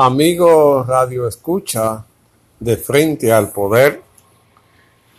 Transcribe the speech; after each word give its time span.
Amigo 0.00 0.84
Radio 0.84 1.26
Escucha 1.26 2.04
de 2.60 2.76
Frente 2.76 3.32
al 3.32 3.50
Poder, 3.50 4.00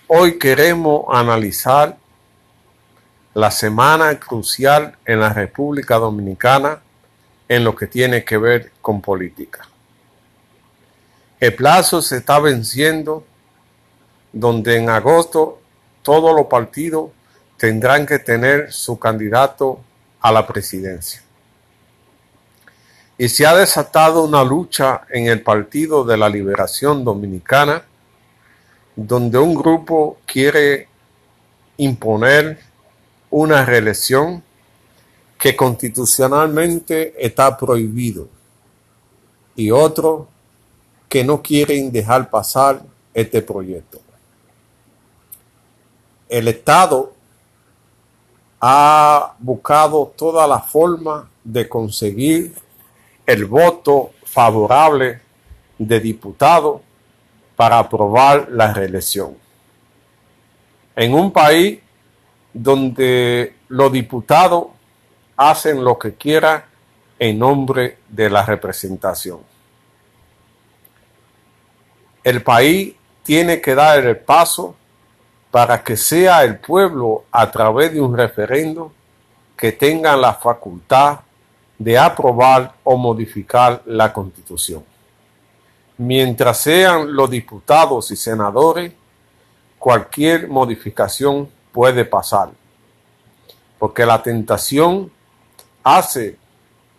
hoy 0.07 0.39
queremos 0.39 1.03
analizar 1.09 1.97
la 3.33 3.51
semana 3.51 4.17
crucial 4.17 4.97
en 5.05 5.19
la 5.19 5.33
República 5.33 5.97
Dominicana 5.97 6.79
en 7.49 7.65
lo 7.65 7.75
que 7.75 7.87
tiene 7.87 8.23
que 8.23 8.37
ver 8.37 8.71
con 8.79 9.01
política. 9.01 9.67
El 11.41 11.55
plazo 11.55 12.01
se 12.01 12.15
está 12.15 12.39
venciendo 12.39 13.25
donde 14.31 14.77
en 14.77 14.89
agosto 14.89 15.59
todos 16.03 16.33
los 16.33 16.45
partidos 16.45 17.09
tendrán 17.57 18.05
que 18.05 18.19
tener 18.19 18.71
su 18.71 18.97
candidato 18.97 19.81
a 20.21 20.31
la 20.31 20.47
presidencia 20.47 21.21
y 23.19 23.27
se 23.27 23.45
ha 23.45 23.53
desatado 23.53 24.23
una 24.23 24.45
lucha 24.45 25.01
en 25.09 25.27
el 25.27 25.41
Partido 25.41 26.05
de 26.05 26.15
la 26.15 26.29
Liberación 26.29 27.03
Dominicana, 27.03 27.83
donde 28.95 29.37
un 29.37 29.55
grupo 29.55 30.19
quiere 30.25 30.87
imponer 31.75 32.61
una 33.29 33.65
reelección 33.65 34.41
que 35.37 35.53
constitucionalmente 35.53 37.13
está 37.17 37.57
prohibido 37.57 38.29
y 39.53 39.69
otro 39.69 40.29
que 41.09 41.21
no 41.25 41.41
quieren 41.41 41.91
dejar 41.91 42.29
pasar 42.29 42.81
este 43.13 43.41
proyecto. 43.41 43.99
El 46.29 46.47
Estado 46.47 47.11
ha 48.61 49.35
buscado 49.39 50.13
toda 50.15 50.47
la 50.47 50.61
forma 50.61 51.29
de 51.43 51.67
conseguir 51.67 52.68
el 53.29 53.45
voto 53.45 54.13
favorable 54.23 55.21
de 55.77 55.99
diputados 55.99 56.81
para 57.55 57.77
aprobar 57.77 58.47
la 58.49 58.73
reelección. 58.73 59.37
En 60.95 61.13
un 61.13 61.31
país 61.31 61.79
donde 62.51 63.53
los 63.67 63.91
diputados 63.91 64.69
hacen 65.37 65.83
lo 65.83 65.99
que 65.99 66.15
quieran 66.15 66.63
en 67.19 67.37
nombre 67.37 67.99
de 68.07 68.31
la 68.31 68.43
representación. 68.43 69.41
El 72.23 72.41
país 72.41 72.95
tiene 73.21 73.61
que 73.61 73.75
dar 73.75 74.03
el 74.03 74.17
paso 74.17 74.75
para 75.51 75.83
que 75.83 75.95
sea 75.95 76.43
el 76.43 76.57
pueblo 76.57 77.25
a 77.31 77.51
través 77.51 77.93
de 77.93 78.01
un 78.01 78.17
referendo 78.17 78.91
que 79.55 79.71
tenga 79.71 80.17
la 80.17 80.33
facultad 80.33 81.19
de 81.79 81.97
aprobar 81.97 82.75
o 82.83 82.97
modificar 82.97 83.81
la 83.85 84.11
Constitución. 84.11 84.83
Mientras 85.97 86.59
sean 86.59 87.15
los 87.15 87.29
diputados 87.29 88.11
y 88.11 88.17
senadores, 88.17 88.91
cualquier 89.79 90.49
modificación 90.49 91.49
puede 91.71 92.03
pasar, 92.03 92.49
porque 93.79 94.05
la 94.05 94.21
tentación 94.21 95.09
hace 95.81 96.37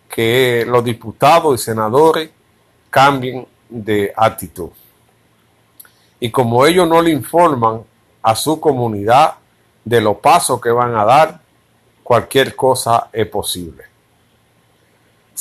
que 0.09 0.65
los 0.67 0.83
diputados 0.83 1.61
y 1.61 1.63
senadores 1.63 2.29
cambien 2.89 3.47
de 3.69 4.11
actitud. 4.15 4.71
Y 6.19 6.31
como 6.31 6.65
ellos 6.65 6.87
no 6.87 7.01
le 7.01 7.11
informan 7.11 7.83
a 8.21 8.35
su 8.35 8.59
comunidad 8.59 9.35
de 9.85 10.01
los 10.01 10.17
pasos 10.17 10.59
que 10.59 10.71
van 10.71 10.95
a 10.95 11.05
dar, 11.05 11.39
cualquier 12.03 12.55
cosa 12.55 13.09
es 13.13 13.27
posible 13.27 13.91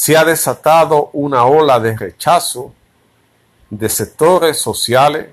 se 0.00 0.16
ha 0.16 0.24
desatado 0.24 1.10
una 1.12 1.44
ola 1.44 1.78
de 1.78 1.94
rechazo 1.94 2.72
de 3.68 3.86
sectores 3.86 4.58
sociales, 4.58 5.26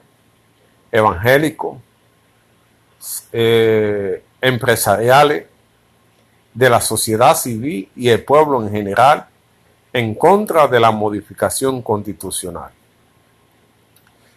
evangélicos, 0.92 1.78
eh, 3.32 4.22
empresariales, 4.42 5.45
de 6.54 6.70
la 6.70 6.82
sociedad 6.82 7.38
civil 7.38 7.89
y 7.95 8.10
el 8.10 8.26
pueblo 8.26 8.61
en 8.61 8.70
general 8.70 9.27
en 9.94 10.14
contra 10.14 10.67
de 10.67 10.82
la 10.82 10.92
modificación 10.92 11.82
constitucional. 11.82 12.72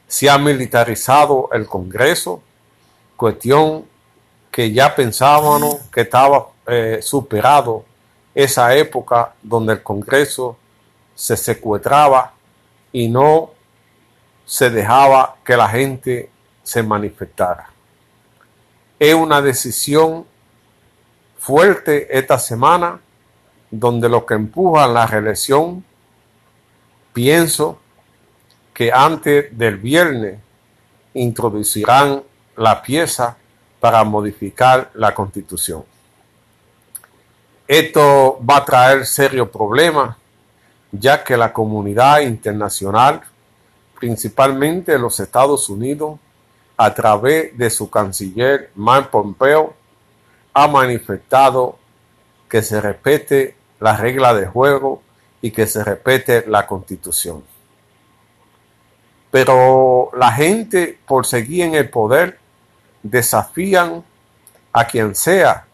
Se 0.07 0.31
ha 0.31 0.39
militarizado 0.39 1.49
el 1.53 1.67
Congreso, 1.67 2.41
cuestión 3.17 3.85
que 4.53 4.71
ya 4.71 4.95
pensábamos 4.95 5.75
que 5.93 6.03
estaba 6.03 6.51
eh, 6.69 7.01
superado 7.03 7.90
esa 8.35 8.75
época 8.75 9.35
donde 9.43 9.75
el 9.75 9.83
Congreso 9.83 10.57
se 11.15 11.37
secuestraba 11.37 12.33
y 12.93 13.09
no 13.09 13.51
se 14.45 14.71
dejaba 14.71 15.37
que 15.45 15.57
la 15.57 15.69
gente 15.69 16.31
se 16.63 16.83
manifestara. 16.83 17.71
Es 18.99 19.15
una 19.15 19.41
decisión 19.41 20.27
fuerte 21.39 22.17
esta 22.17 22.39
semana 22.39 23.01
donde 23.71 24.09
lo 24.09 24.27
que 24.27 24.35
empuja 24.35 24.87
la 24.89 25.07
reelección, 25.07 25.85
pienso 27.13 27.79
que 28.75 28.93
antes 28.93 29.57
del 29.57 29.77
viernes 29.77 30.39
introducirán 31.15 32.23
la 32.57 32.83
pieza 32.83 33.37
para 33.79 34.03
modificar 34.05 34.91
la 34.95 35.15
constitución. 35.15 35.85
Esto 37.71 38.41
va 38.45 38.57
a 38.57 38.65
traer 38.65 39.07
serios 39.07 39.49
problemas, 39.49 40.17
ya 40.91 41.23
que 41.23 41.37
la 41.37 41.53
comunidad 41.53 42.19
internacional, 42.19 43.21
principalmente 43.97 44.99
los 44.99 45.21
Estados 45.21 45.69
Unidos, 45.69 46.19
a 46.77 46.93
través 46.93 47.57
de 47.57 47.71
su 47.71 47.89
canciller 47.89 48.73
Mike 48.75 49.11
Pompeo, 49.13 49.73
ha 50.53 50.67
manifestado 50.67 51.79
que 52.49 52.61
se 52.61 52.81
respete 52.81 53.55
la 53.79 53.97
regla 53.97 54.35
de 54.35 54.49
juego 54.49 55.01
y 55.41 55.53
que 55.53 55.69
se 55.69 55.85
respete 55.85 56.45
la 56.49 56.67
constitución. 56.67 57.45
Pero 59.31 60.11
la 60.17 60.33
gente, 60.33 60.99
por 61.07 61.25
seguir 61.25 61.67
en 61.67 61.77
el 61.77 61.89
poder, 61.89 62.37
desafían 63.05 64.03
a 64.73 64.89
quien 64.89 65.15
sea 65.15 65.67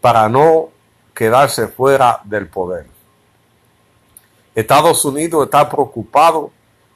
para 0.00 0.26
no 0.30 0.70
quedarse 1.14 1.68
fuera 1.68 2.20
del 2.24 2.48
poder. 2.48 2.86
Estados 4.54 5.04
Unidos 5.04 5.44
está 5.44 5.68
preocupado 5.68 6.50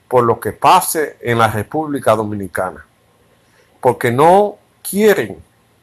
por 0.09 0.25
lo 0.25 0.41
que 0.41 0.53
pase 0.53 1.17
en 1.21 1.39
la 1.39 1.49
República 1.49 2.15
Dominicana, 2.15 2.85
porque 3.81 4.11
no 4.11 4.57
quieren 4.83 5.43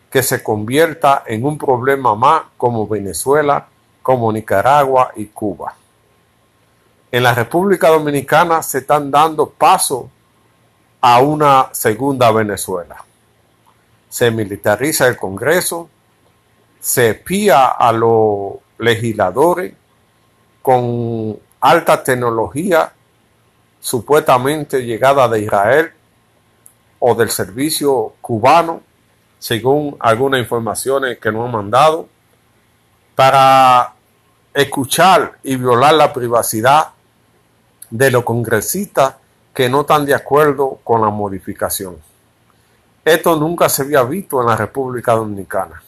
que 0.10 0.24
se 0.24 0.42
convierta 0.42 1.24
en 1.26 1.46
un 1.46 1.58
problema 1.58 2.16
más 2.16 2.44
como 2.58 2.88
Venezuela, 2.88 3.68
como 4.02 4.32
Nicaragua 4.32 5.12
y 5.16 5.26
Cuba. 5.26 5.76
En 7.12 7.24
la 7.24 7.34
República 7.34 7.90
Dominicana 7.90 8.64
se 8.64 8.80
están 8.80 9.12
dando 9.12 9.50
paso 9.50 10.10
a 11.02 11.20
una 11.20 11.70
segunda 11.72 12.32
Venezuela. 12.32 12.98
Se 14.10 14.32
militariza 14.32 15.08
el 15.08 15.18
Congreso, 15.18 15.90
se 16.86 17.10
espía 17.10 17.66
a 17.66 17.92
los 17.92 18.58
legisladores 18.78 19.74
con 20.62 21.36
alta 21.60 22.04
tecnología 22.04 22.94
supuestamente 23.80 24.86
llegada 24.86 25.28
de 25.28 25.42
Israel 25.42 25.92
o 27.00 27.16
del 27.16 27.32
servicio 27.32 28.14
cubano, 28.22 28.84
según 29.40 29.98
algunas 30.00 30.40
informaciones 30.40 31.18
que 31.18 31.32
nos 31.32 31.48
han 31.48 31.54
mandado, 31.54 32.08
para 33.16 33.96
escuchar 34.54 35.40
y 35.42 35.56
violar 35.56 35.96
la 35.96 36.14
privacidad 36.14 36.90
de 37.90 38.12
los 38.12 38.24
congresistas 38.24 39.16
que 39.56 39.70
no 39.70 39.82
están 39.82 40.06
de 40.06 40.14
acuerdo 40.14 40.78
con 40.84 41.02
la 41.02 41.10
modificación. 41.10 41.98
Esto 43.04 43.36
nunca 43.38 43.70
se 43.70 43.82
había 43.82 44.04
visto 44.04 44.40
en 44.40 44.46
la 44.46 44.56
República 44.56 45.14
Dominicana 45.14 45.82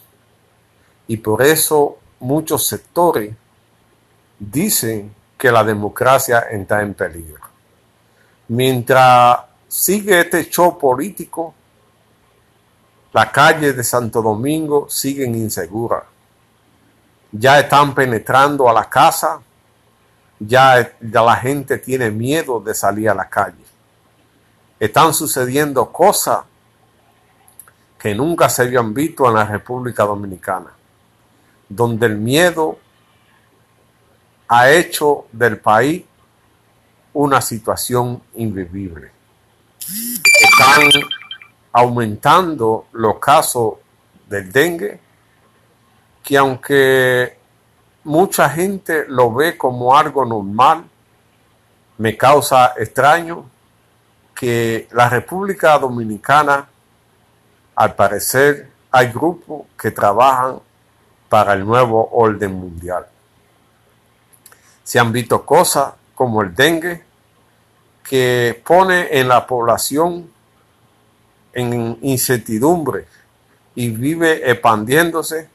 y 1.08 1.16
por 1.16 1.42
eso 1.42 1.98
muchos 2.20 2.66
sectores 2.66 3.34
dicen 4.38 5.12
que 5.36 5.50
la 5.50 5.64
democracia 5.64 6.40
está 6.50 6.82
en 6.82 6.94
peligro. 6.94 7.40
Mientras 8.48 9.38
sigue 9.66 10.20
este 10.20 10.48
show 10.50 10.78
político, 10.78 11.54
las 13.12 13.30
calles 13.30 13.74
de 13.74 13.82
Santo 13.82 14.20
Domingo 14.20 14.86
siguen 14.90 15.34
inseguras. 15.34 16.04
Ya 17.32 17.58
están 17.58 17.94
penetrando 17.94 18.68
a 18.68 18.72
la 18.74 18.88
casa, 18.88 19.40
ya, 20.38 20.92
la 21.00 21.36
gente 21.36 21.78
tiene 21.78 22.10
miedo 22.10 22.60
de 22.60 22.74
salir 22.74 23.08
a 23.08 23.14
la 23.14 23.28
calle. 23.28 23.64
Están 24.78 25.14
sucediendo 25.14 25.90
cosas 25.90 26.40
que 27.98 28.14
nunca 28.14 28.48
se 28.48 28.62
habían 28.62 28.92
visto 28.92 29.26
en 29.26 29.34
la 29.34 29.44
República 29.44 30.04
Dominicana 30.04 30.77
donde 31.68 32.06
el 32.06 32.16
miedo 32.16 32.78
ha 34.48 34.70
hecho 34.70 35.26
del 35.32 35.58
país 35.58 36.04
una 37.12 37.40
situación 37.40 38.22
invivible. 38.34 39.10
Están 40.40 40.88
aumentando 41.72 42.86
los 42.92 43.18
casos 43.18 43.74
del 44.28 44.50
dengue, 44.50 45.00
que 46.22 46.36
aunque 46.36 47.38
mucha 48.04 48.48
gente 48.48 49.04
lo 49.08 49.32
ve 49.32 49.56
como 49.56 49.96
algo 49.96 50.24
normal, 50.24 50.84
me 51.98 52.16
causa 52.16 52.74
extraño 52.76 53.50
que 54.34 54.88
la 54.92 55.08
República 55.08 55.78
Dominicana, 55.78 56.68
al 57.74 57.94
parecer, 57.94 58.70
hay 58.90 59.10
grupos 59.12 59.66
que 59.80 59.90
trabajan 59.90 60.60
para 61.28 61.54
el 61.54 61.64
nuevo 61.64 62.08
orden 62.12 62.54
mundial. 62.54 63.06
Se 64.84 64.98
han 64.98 65.12
visto 65.12 65.44
cosas 65.44 65.92
como 66.14 66.42
el 66.42 66.54
dengue, 66.54 67.04
que 68.08 68.60
pone 68.64 69.18
en 69.18 69.28
la 69.28 69.46
población 69.46 70.30
en 71.52 71.98
incertidumbre 72.02 73.06
y 73.74 73.90
vive 73.90 74.50
expandiéndose, 74.50 75.48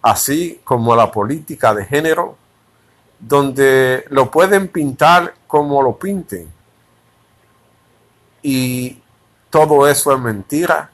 así 0.00 0.60
como 0.64 0.96
la 0.96 1.12
política 1.12 1.74
de 1.74 1.84
género, 1.84 2.36
donde 3.18 4.04
lo 4.08 4.30
pueden 4.30 4.68
pintar 4.68 5.34
como 5.46 5.82
lo 5.82 5.98
pinten. 5.98 6.50
Y 8.42 9.00
todo 9.50 9.86
eso 9.86 10.12
es 10.12 10.18
mentira, 10.18 10.90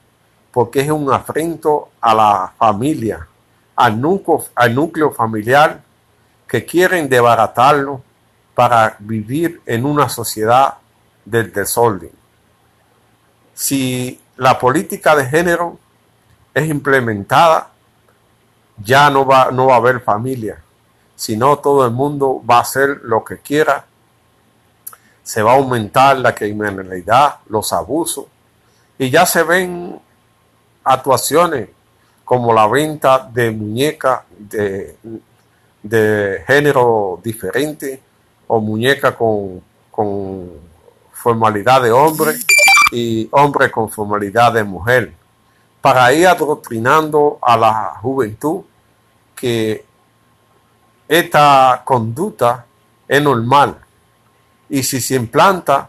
porque 0.51 0.81
es 0.81 0.91
un 0.91 1.11
afrento 1.13 1.91
a 2.01 2.15
la 2.15 2.53
familia, 2.59 3.27
al 3.79 4.01
núcleo, 4.01 5.13
familiar, 5.13 5.81
que 6.49 6.65
quieren 6.65 7.09
desbaratarlo 7.09 8.03
para 8.53 8.97
vivir 8.99 9.63
en 9.67 9.87
una 9.87 10.09
sociedad 10.09 10.75
del 11.25 11.53
desorden. 11.53 12.11
Si 13.55 14.21
la 14.37 14.59
política 14.59 15.15
de 15.15 15.27
género 15.27 15.79
es 16.53 16.69
implementada, 16.69 17.69
ya 18.79 19.11
no 19.11 19.25
va, 19.25 19.53
no 19.53 19.67
va 19.67 19.75
a 19.75 19.77
haber 19.77 20.01
familia, 20.01 20.61
sino 21.15 21.59
todo 21.59 21.87
el 21.87 21.93
mundo 21.93 22.43
va 22.49 22.59
a 22.59 22.63
hacer 22.63 23.01
lo 23.05 23.25
que 23.25 23.39
quiera. 23.39 23.85
Se 25.23 25.41
va 25.41 25.53
a 25.53 25.57
aumentar 25.57 26.17
la 26.19 26.35
criminalidad, 26.35 27.37
los 27.49 27.73
abusos, 27.73 28.27
y 28.99 29.09
ya 29.09 29.25
se 29.25 29.45
ven 29.45 30.01
actuaciones 30.83 31.69
como 32.29 32.53
la 32.53 32.67
venta 32.67 33.27
de 33.33 33.51
muñecas 33.51 34.21
de, 34.39 34.99
de 35.83 36.45
género 36.47 37.19
diferente 37.25 38.03
o 38.47 38.61
muñecas 38.61 39.15
con, 39.15 39.63
con 39.91 40.51
formalidad 41.11 41.81
de 41.81 41.91
hombre 41.91 42.33
y 42.93 43.27
hombre 43.31 43.71
con 43.71 43.89
formalidad 43.89 44.53
de 44.53 44.63
mujer, 44.63 45.15
para 45.81 46.13
ir 46.13 46.27
adoctrinando 46.27 47.39
a 47.41 47.57
la 47.57 47.95
juventud 48.03 48.61
que 49.35 49.87
esta 51.09 51.81
conducta 51.83 52.67
es 53.09 53.23
normal 53.23 53.79
y 54.69 54.83
si 54.83 55.01
se 55.01 55.15
implanta 55.15 55.89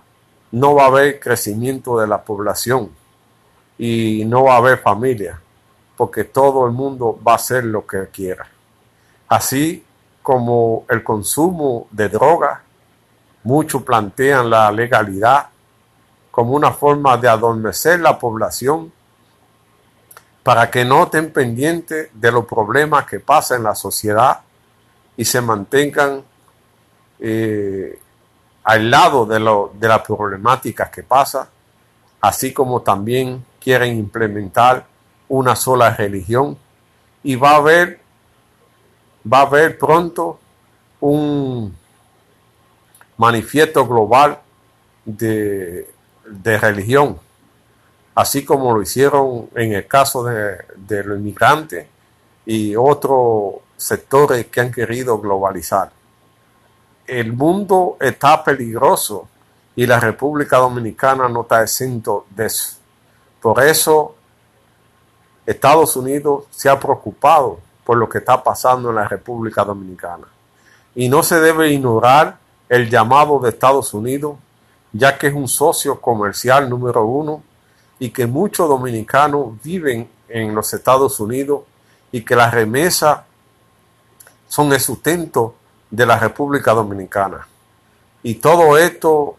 no 0.53 0.75
va 0.75 0.83
a 0.83 0.87
haber 0.87 1.19
crecimiento 1.19 1.99
de 1.99 2.07
la 2.07 2.23
población 2.23 2.91
y 3.77 4.23
no 4.23 4.45
va 4.45 4.53
a 4.53 4.57
haber 4.59 4.77
familia 4.77 5.41
porque 5.99 6.23
todo 6.23 6.65
el 6.65 6.71
mundo 6.71 7.19
va 7.27 7.33
a 7.33 7.35
hacer 7.35 7.65
lo 7.65 7.85
que 7.85 8.07
quiera. 8.07 8.47
Así 9.27 9.83
como 10.23 10.85
el 10.87 11.03
consumo 11.03 11.87
de 11.91 12.07
drogas 12.07 12.59
Muchos 13.43 13.83
plantean 13.83 14.49
la 14.49 14.71
legalidad 14.71 15.47
como 16.31 16.53
una 16.53 16.71
forma 16.71 17.17
de 17.17 17.27
adormecer 17.27 17.99
la 17.99 18.17
población 18.17 18.93
para 20.43 20.69
que 20.69 20.85
no 20.85 21.03
estén 21.03 21.31
pendientes 21.31 22.09
de 22.13 22.31
los 22.31 22.45
problemas 22.45 23.05
que 23.05 23.19
pasan 23.19 23.57
en 23.57 23.63
la 23.63 23.75
sociedad 23.75 24.41
y 25.17 25.25
se 25.25 25.41
mantengan 25.41 26.23
eh, 27.19 27.99
al 28.63 28.91
lado 28.91 29.25
de, 29.25 29.39
lo, 29.39 29.71
de 29.73 29.87
las 29.87 30.01
problemáticas 30.01 30.89
que 30.89 31.03
pasan, 31.03 31.47
así 32.21 32.53
como 32.53 32.81
también 32.81 33.43
quieren 33.59 33.97
implementar 33.97 34.85
una 35.29 35.55
sola 35.55 35.95
religión 35.95 36.57
y 37.23 37.35
va 37.35 37.51
a 37.51 37.55
haber 37.57 37.99
va 39.31 39.39
a 39.39 39.41
haber 39.43 39.77
pronto 39.77 40.39
un 41.01 41.75
manifiesto 43.17 43.85
global 43.85 44.39
de, 45.05 45.87
religión, 46.43 47.19
así 48.15 48.45
como 48.45 48.73
lo 48.73 48.81
hicieron 48.81 49.49
en 49.55 49.73
el 49.73 49.87
caso 49.87 50.23
de, 50.23 50.57
de 50.75 51.03
los 51.03 51.19
inmigrantes 51.19 51.87
y 52.45 52.75
otros 52.75 53.55
sectores 53.75 54.47
que 54.47 54.61
han 54.61 54.71
querido 54.71 55.19
globalizar. 55.19 55.91
El 57.05 57.33
mundo 57.33 57.97
está 57.99 58.43
peligroso 58.43 59.27
y 59.75 59.85
la 59.85 59.99
República 59.99 60.57
Dominicana 60.57 61.27
no 61.27 61.41
está 61.41 61.61
exento 61.63 62.25
de 62.29 62.45
eso. 62.45 62.77
Por 63.41 63.63
eso 63.63 64.15
Estados 65.45 65.95
Unidos 65.95 66.45
se 66.49 66.69
ha 66.69 66.79
preocupado 66.79 67.59
por 67.83 67.97
lo 67.97 68.07
que 68.07 68.19
está 68.19 68.43
pasando 68.43 68.89
en 68.89 68.95
la 68.95 69.07
República 69.07 69.63
Dominicana. 69.63 70.27
Y 70.95 71.09
no 71.09 71.23
se 71.23 71.39
debe 71.39 71.71
ignorar 71.71 72.37
el 72.67 72.89
llamado 72.89 73.39
de 73.39 73.49
Estados 73.49 73.93
Unidos, 73.93 74.37
ya 74.93 75.17
que 75.17 75.27
es 75.27 75.33
un 75.33 75.47
socio 75.47 75.99
comercial 75.99 76.69
número 76.69 77.03
uno 77.05 77.41
y 77.97 78.11
que 78.11 78.27
muchos 78.27 78.69
dominicanos 78.69 79.61
viven 79.63 80.09
en 80.27 80.53
los 80.53 80.73
Estados 80.73 81.19
Unidos 81.19 81.61
y 82.11 82.21
que 82.21 82.35
las 82.35 82.53
remesas 82.53 83.21
son 84.47 84.71
el 84.73 84.79
sustento 84.79 85.55
de 85.89 86.05
la 86.05 86.17
República 86.17 86.73
Dominicana. 86.73 87.47
Y 88.23 88.35
todo 88.35 88.77
esto, 88.77 89.35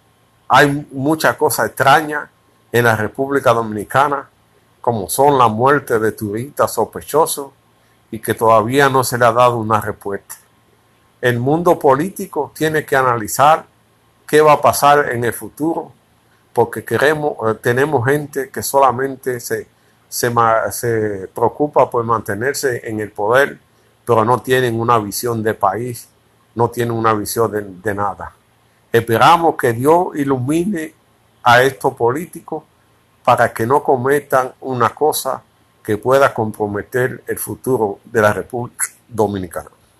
hay 0.48 0.86
muchas 0.92 1.36
cosas 1.36 1.66
extrañas 1.66 2.28
en 2.72 2.84
la 2.84 2.96
República 2.96 3.52
Dominicana, 3.52 4.28
como 4.80 5.08
son 5.08 5.38
la 5.38 5.48
muerte 5.48 5.98
de 5.98 6.12
turistas 6.12 6.72
sospechosos 6.74 7.50
y 8.10 8.18
que 8.18 8.34
todavía 8.34 8.88
no 8.88 9.04
se 9.04 9.18
le 9.18 9.26
ha 9.26 9.32
dado 9.32 9.58
una 9.58 9.80
respuesta 9.80 10.36
el 11.20 11.38
mundo 11.38 11.78
político 11.78 12.52
tiene 12.54 12.84
que 12.84 12.96
analizar 12.96 13.64
qué 14.26 14.40
va 14.40 14.54
a 14.54 14.60
pasar 14.60 15.10
en 15.10 15.24
el 15.24 15.32
futuro, 15.32 15.92
porque 16.52 16.84
queremos, 16.84 17.36
eh, 17.46 17.58
tenemos 17.60 18.06
gente 18.06 18.48
que 18.48 18.62
solamente 18.62 19.40
se, 19.40 19.66
se, 20.08 20.30
preocupa 21.34 21.90
por 21.90 22.04
mantenerse 22.04 22.88
en 22.88 23.00
el 23.00 23.10
poder, 23.12 23.58
pero 24.04 24.24
no 24.24 24.40
tienen 24.40 24.80
una 24.80 24.98
visión 24.98 25.42
de 25.42 25.54
país, 25.54 26.08
no 26.54 26.70
tienen 26.70 26.94
una 26.94 27.12
visión 27.12 27.50
de, 27.50 27.62
de 27.62 27.94
nada. 27.94 28.32
Esperamos 28.92 29.56
que 29.56 29.72
Dios 29.72 30.08
ilumine 30.16 30.94
a 31.42 31.62
estos 31.62 31.94
políticos 31.94 32.64
para 33.24 33.52
que 33.52 33.66
no 33.66 33.82
cometan 33.82 34.52
una 34.60 34.90
cosa 34.90 35.42
que 35.82 35.98
pueda 35.98 36.32
comprometer 36.32 37.22
el 37.26 37.38
futuro 37.38 38.00
de 38.04 38.22
la 38.22 38.32
República 38.32 38.86
Dominicana. 39.08 39.70